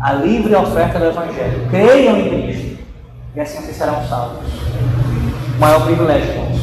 [0.00, 1.68] a livre oferta do Evangelho.
[1.70, 2.78] Creiam em Cristo.
[3.34, 4.38] E assim vocês serão salvos.
[5.56, 6.60] O maior privilégio, irmãos.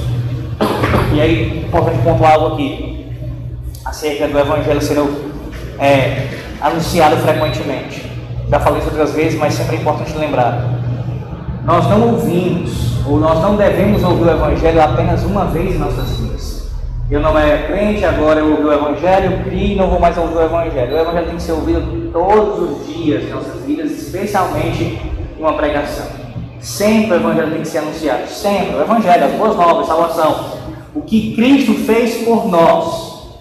[1.13, 3.05] E aí, importante pontuar algo aqui.
[3.85, 5.31] Acerca do Evangelho sendo
[5.79, 6.27] é,
[6.59, 8.05] anunciado frequentemente.
[8.49, 10.67] Já falei isso outras vezes, mas sempre é importante lembrar.
[11.63, 16.17] Nós não ouvimos, ou nós não devemos ouvir o Evangelho apenas uma vez em nossas
[16.17, 16.56] vidas.
[17.09, 20.17] Eu não era crente, agora eu ouvi o Evangelho, eu criei e não vou mais
[20.17, 20.93] ouvir o Evangelho.
[20.93, 24.83] O Evangelho tem que ser ouvido todos os dias em nossas vidas, especialmente
[25.37, 26.05] em uma pregação.
[26.59, 28.75] Sempre o Evangelho tem que ser anunciado, sempre.
[28.75, 30.57] O Evangelho, as boas novas, salvação.
[30.93, 33.37] O que Cristo fez por nós,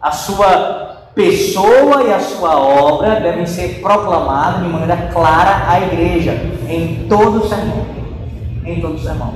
[0.00, 6.34] a sua pessoa e a sua obra devem ser proclamadas de maneira clara à igreja,
[6.68, 7.84] em todo o sermão.
[8.64, 9.34] Em todo o sermão.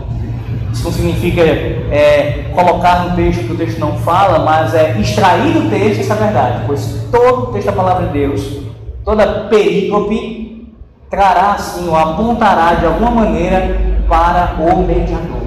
[0.74, 5.52] Isso não significa é, colocar no texto que o texto não fala, mas é extrair
[5.52, 8.58] do texto essa verdade, pois todo o texto da palavra de Deus,
[9.04, 10.74] toda perícope,
[11.08, 15.42] trará assim, ou apontará de alguma maneira para o mediador,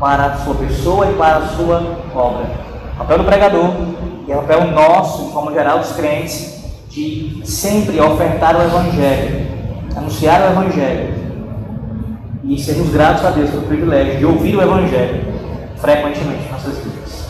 [0.00, 1.76] para a sua pessoa e para a sua
[2.12, 2.50] obra.
[2.94, 3.70] O papel do pregador
[4.26, 9.46] e o papel nosso, de forma geral, dos crentes, de sempre ofertar o Evangelho,
[9.96, 11.19] anunciar o Evangelho
[12.44, 15.24] e sermos gratos a Deus pelo privilégio de ouvir o Evangelho
[15.76, 17.28] frequentemente em nossas vidas.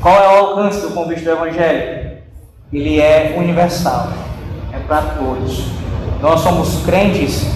[0.00, 2.14] Qual é o alcance do convite do Evangelho?
[2.72, 4.08] Ele é universal,
[4.72, 5.66] é para todos.
[6.20, 7.46] Nós somos crentes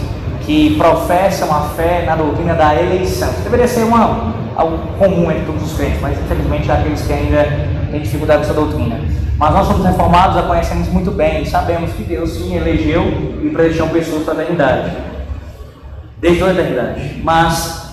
[0.44, 3.30] que professam a fé na doutrina da eleição.
[3.42, 7.44] Deveria ser uma, algo comum entre todos os crentes, mas infelizmente há aqueles que ainda
[7.90, 9.00] têm dificuldade com essa doutrina.
[9.36, 13.04] Mas nós somos reformados, a conhecemos muito bem sabemos que Deus sim elegeu
[13.42, 14.90] e predestinou pessoas para a eternidade
[16.20, 17.20] desde a eternidade.
[17.22, 17.88] Mas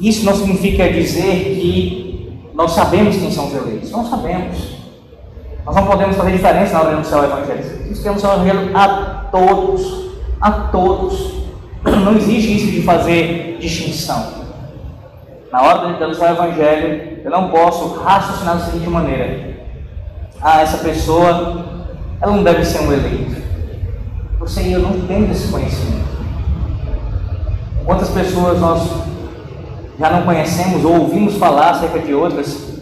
[0.00, 3.90] isso não significa dizer que nós sabemos quem são os eleitos.
[3.90, 4.78] Não sabemos.
[5.64, 7.88] Nós não podemos fazer diferença na hora de anunciar o Evangelho.
[7.88, 8.88] Nós temos o Evangelho a
[9.30, 10.08] todos.
[10.40, 11.34] A todos.
[11.84, 14.38] Não existe isso de fazer distinção.
[15.52, 19.56] Na hora de anunciar o Evangelho, eu não posso raciocinar da seguinte maneira:
[20.40, 21.64] Ah, essa pessoa,
[22.20, 23.36] ela não deve ser um eleito.
[24.38, 26.17] Você e eu não temos esse conhecimento.
[27.88, 28.86] Quantas pessoas nós
[29.98, 32.74] já não conhecemos ou ouvimos falar acerca de outras,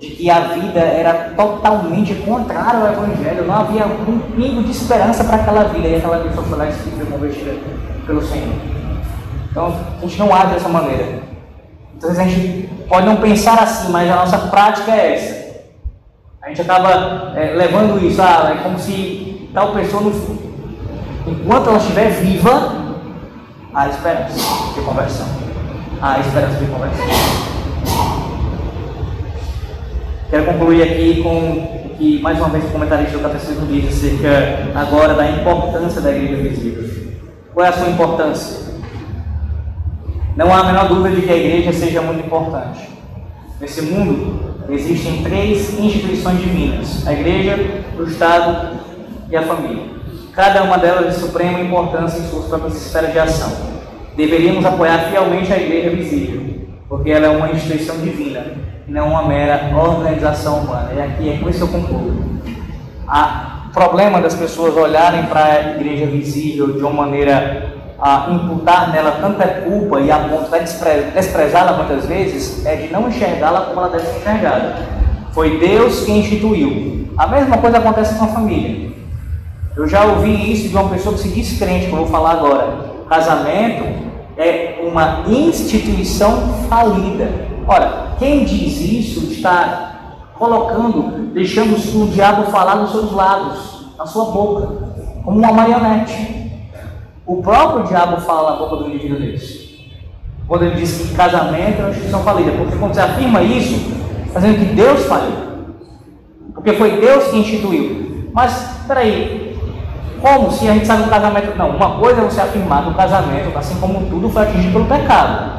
[0.00, 5.22] de que a vida era totalmente contrária ao Evangelho, não havia um pingo de esperança
[5.22, 7.58] para aquela vida, e aquela pessoa foi lá e se convertida
[8.04, 8.56] pelo Senhor.
[9.52, 11.20] Então, a gente não age dessa maneira.
[11.96, 15.60] Então, a gente pode não pensar assim, mas a nossa prática é essa.
[16.42, 20.10] A gente acaba é, levando isso, ah, é como se tal pessoa, no,
[21.28, 22.79] enquanto ela estiver viva,
[23.72, 25.26] Há esperança de conversão.
[26.02, 27.06] Há esperança de conversão.
[30.28, 31.38] Quero concluir aqui com
[31.86, 36.10] o que, mais uma vez, o comentarista do Catecismo diz acerca agora da importância da
[36.10, 37.12] igreja visível.
[37.54, 38.74] Qual é a sua importância?
[40.36, 42.88] Não há a menor dúvida de que a igreja seja muito importante.
[43.60, 48.78] Nesse mundo existem três instituições divinas: a igreja, o Estado
[49.30, 49.99] e a família
[50.40, 53.52] cada uma delas de suprema importância em suas próprias esferas de ação.
[54.16, 58.46] Deveríamos apoiar fielmente a Igreja Visível, porque ela é uma instituição divina
[58.88, 60.92] não uma mera organização humana.
[60.96, 62.40] E aqui é com isso que eu concluo.
[63.06, 69.18] O problema das pessoas olharem para a Igreja Visível de uma maneira a imputar nela
[69.20, 73.90] tanta culpa e a ponto de desprezá-la muitas vezes é de não enxergá-la como ela
[73.90, 74.76] deve ser enxergada.
[75.32, 77.10] Foi Deus quem instituiu.
[77.18, 78.90] A mesma coisa acontece com a família.
[79.80, 82.32] Eu já ouvi isso de uma pessoa que se diz crente, como eu vou falar
[82.32, 82.90] agora.
[83.08, 83.82] Casamento
[84.36, 87.32] é uma instituição falida.
[87.66, 94.26] Ora, quem diz isso está colocando, deixando o diabo falar nos seus lados, na sua
[94.26, 94.68] boca,
[95.24, 96.52] como uma marionete.
[97.24, 99.80] O próprio diabo fala na boca do indivíduo desse.
[100.46, 103.92] Quando ele diz que casamento é uma instituição falida, porque quando você afirma isso,
[104.26, 105.36] está dizendo que Deus faliu.
[106.52, 108.28] Porque foi Deus que instituiu.
[108.34, 109.39] Mas, peraí,
[110.20, 111.56] como se a gente sabe que o casamento.
[111.56, 114.84] Não, uma coisa é você afirmar que o casamento, assim como tudo, foi atingido pelo
[114.86, 115.52] pecado.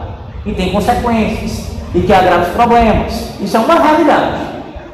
[0.45, 1.72] E tem consequências.
[1.93, 3.32] E que há graves problemas.
[3.41, 4.38] Isso é uma realidade.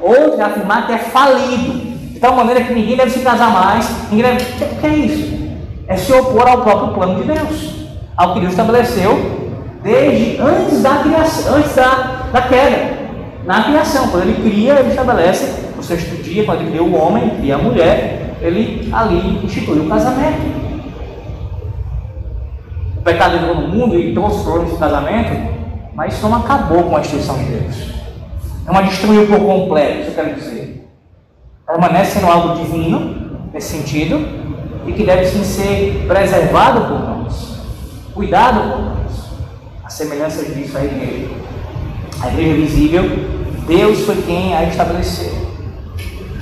[0.02, 1.74] Outra é afirmar que é falido.
[2.14, 3.90] De tal maneira que ninguém deve se casar mais.
[4.10, 4.44] Ninguém deve.
[4.44, 5.38] O que é isso?
[5.88, 7.76] É se opor ao próprio plano de Deus.
[8.18, 9.48] ao que Deus estabeleceu
[9.84, 12.98] desde antes da criação, antes da, da queda.
[13.46, 17.32] Na criação, quando ele cria, ele estabelece o sexto dia, quando ele cria o homem
[17.42, 20.68] e a mulher, ele ali institui o casamento.
[22.98, 25.54] O pecado entrou no mundo e trouxe problemas de casamento,
[25.94, 27.94] mas isso não acabou com a instituição de Deus.
[28.66, 30.88] Não a destruiu por completo, isso eu quero dizer.
[31.66, 34.20] Permanece sendo algo divino, nesse sentido,
[34.86, 37.60] e que deve sim ser preservado por nós,
[38.14, 39.28] cuidado por nós.
[39.84, 41.30] A semelhança disso a igreja.
[42.22, 43.04] A igreja visível,
[43.68, 45.34] Deus foi quem a estabeleceu.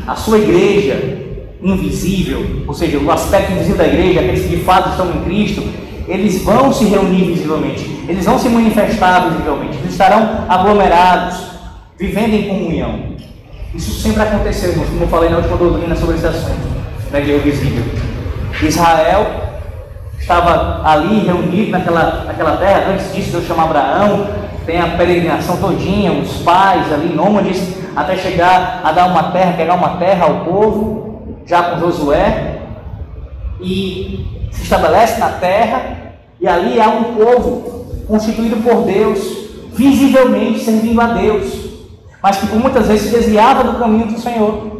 [0.07, 1.24] A sua igreja
[1.65, 5.63] invisível, ou seja, o aspecto invisível da igreja, aqueles que de fato estão em Cristo,
[6.07, 11.37] eles vão se reunir visivelmente, eles vão se manifestar visivelmente, eles estarão aglomerados,
[11.97, 13.15] vivendo em comunhão.
[13.73, 16.75] Isso sempre aconteceu, irmãos, como eu falei na última doutrina sobre esse assunto,
[17.11, 17.83] da igreja visível.
[18.61, 19.25] Israel
[20.19, 24.27] estava ali reunido naquela, naquela terra, antes disso Deus chama Abraão,
[24.65, 27.61] tem a peregrinação todinha, os pais ali, nômades,
[27.95, 30.94] até chegar a dar uma terra, pegar uma terra ao povo,
[31.45, 32.59] já com Josué,
[33.61, 39.19] e se estabelece na terra, e ali há um povo constituído por Deus,
[39.73, 41.65] visivelmente servindo a Deus,
[42.21, 44.75] mas que por muitas vezes se desviava do caminho do Senhor.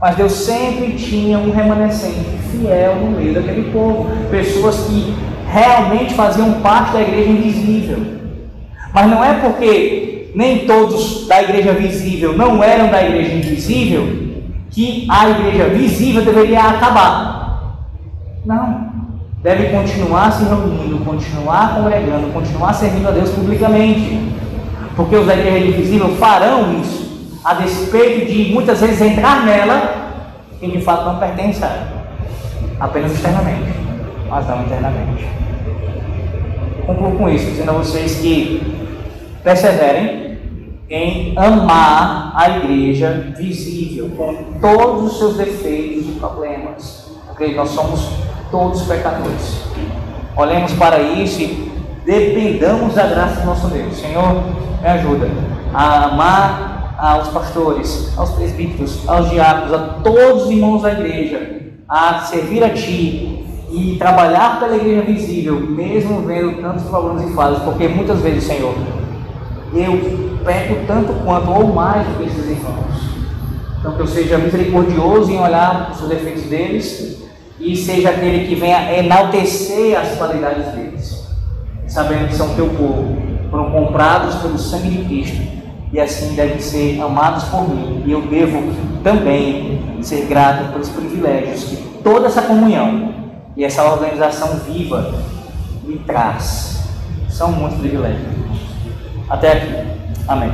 [0.00, 5.14] Mas Deus sempre tinha um remanescente fiel no meio daquele povo, pessoas que
[5.46, 7.98] realmente faziam parte da igreja invisível.
[8.92, 14.21] Mas não é porque nem todos da igreja visível não eram da igreja invisível
[14.72, 17.76] que a igreja visível deveria acabar.
[18.44, 18.90] Não.
[19.42, 24.32] Deve continuar se reunindo, continuar congregando, continuar servindo a Deus publicamente.
[24.96, 30.12] Porque os da igreja invisível farão isso, a despeito de muitas vezes entrar nela,
[30.60, 32.02] quem de fato não pertence a ela.
[32.78, 33.72] Apenas externamente,
[34.28, 35.26] mas não internamente.
[36.86, 38.60] Concluo com isso, dizendo a vocês que
[39.42, 40.21] perseverem
[40.92, 48.10] em amar a igreja visível, com todos os seus defeitos e problemas, porque nós somos
[48.50, 49.62] todos pecadores.
[50.36, 51.72] Olhemos para isso e
[52.04, 53.96] dependamos da graça do nosso Deus.
[53.96, 54.42] Senhor,
[54.82, 55.30] me ajuda
[55.72, 62.18] a amar aos pastores, aos presbíteros, aos diáconos, a todos os irmãos da igreja, a
[62.18, 67.88] servir a Ti e trabalhar pela igreja visível, mesmo vendo tantos problemas e falhas, porque
[67.88, 68.74] muitas vezes, Senhor,
[69.74, 73.12] eu peco tanto quanto ou mais do que esses irmãos.
[73.78, 77.22] Então, que eu seja misericordioso em olhar os defeitos deles
[77.58, 81.26] e seja aquele que venha enaltecer as qualidades deles,
[81.88, 83.16] sabendo que são teu povo,
[83.50, 85.42] foram comprados pelo sangue de Cristo
[85.92, 88.02] e assim devem ser amados por mim.
[88.06, 88.72] E eu devo
[89.02, 93.14] também ser grato pelos privilégios que toda essa comunhão
[93.56, 95.14] e essa organização viva
[95.84, 96.84] me traz.
[97.28, 98.26] São muitos privilégios.
[99.28, 100.01] Até aqui.
[100.28, 100.52] Amém.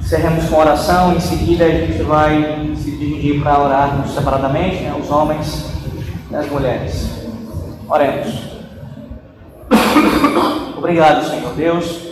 [0.00, 5.10] Encerremos com oração, em seguida a gente vai se dividir para orarmos separadamente, né, os
[5.10, 5.72] homens
[6.30, 7.08] e as mulheres.
[7.88, 8.50] Oremos.
[10.76, 12.08] Obrigado, Senhor Deus,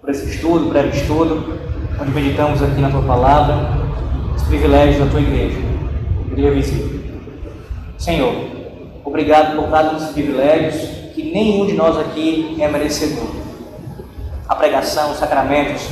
[0.00, 1.58] por esse estudo, breve estudo,
[2.00, 3.68] onde meditamos aqui na Tua palavra,
[4.36, 5.58] os privilégios da Tua igreja,
[6.30, 7.00] igreja visível.
[7.98, 8.34] Senhor,
[9.04, 13.41] obrigado por cada um dos privilégios que nenhum de nós aqui é merecedor
[14.52, 15.88] a pregação, os sacramentos,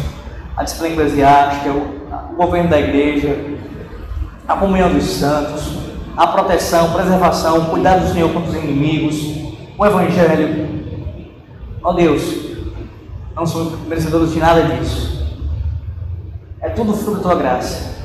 [0.54, 3.36] a disciplina eclesiástica, o, governo da igreja,
[4.46, 5.78] a comunhão dos santos,
[6.16, 9.16] a proteção, preservação, o cuidado do Senhor contra os inimigos,
[9.78, 10.68] o Evangelho.
[11.82, 12.22] Ó oh Deus,
[13.34, 15.26] não somos merecedores de nada disso.
[16.60, 17.98] É tudo fruto da tua graça.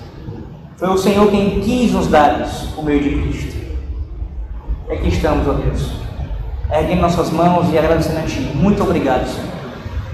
[0.78, 3.58] Foi o Senhor quem quis nos dar isso por meio de Cristo.
[4.90, 5.92] E aqui estamos, ó Deus.
[6.72, 8.40] Erguendo nossas mãos e agradecendo a Ti.
[8.56, 9.55] Muito obrigado, Senhor.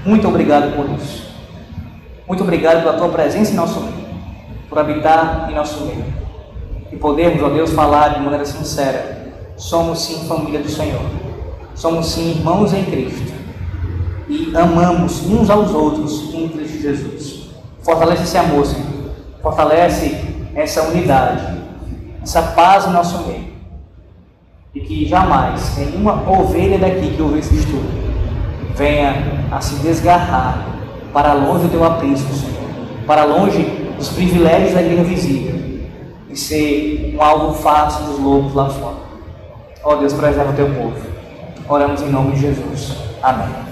[0.06, 1.30] Muito obrigado por isso.
[2.28, 4.08] Muito obrigado pela tua presença em nosso meio,
[4.70, 6.06] por habitar em nosso meio.
[6.92, 11.02] E podermos, ó Deus, falar de maneira sincera: somos sim família do Senhor,
[11.76, 13.32] somos sim irmãos em Cristo
[14.28, 17.50] e amamos uns aos outros em Cristo Jesus.
[17.82, 20.18] Fortalece esse amor, Senhor, fortalece
[20.56, 21.60] essa unidade,
[22.24, 23.52] essa paz em nosso meio.
[24.74, 27.90] E que jamais nenhuma ovelha daqui que ouve esse estudo
[28.76, 30.66] venha a se desgarrar
[31.14, 33.64] para longe do teu aprisco, Senhor, para longe
[33.98, 35.60] dos privilégios da igreja visível
[36.30, 38.96] e ser um alvo fácil dos lobos lá fora.
[39.84, 40.96] Ó oh, Deus, preserva o teu povo.
[41.68, 42.96] Oramos em nome de Jesus.
[43.22, 43.71] Amém.